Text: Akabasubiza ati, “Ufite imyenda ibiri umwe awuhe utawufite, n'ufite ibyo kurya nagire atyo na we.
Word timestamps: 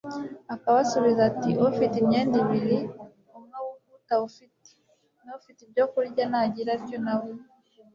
Akabasubiza 0.53 1.21
ati, 1.29 1.51
“Ufite 1.69 1.95
imyenda 2.01 2.35
ibiri 2.43 2.79
umwe 3.37 3.53
awuhe 3.59 3.91
utawufite, 3.99 4.69
n'ufite 5.25 5.59
ibyo 5.67 5.85
kurya 5.91 6.23
nagire 6.31 6.71
atyo 6.77 6.97
na 7.05 7.13
we. 7.21 7.29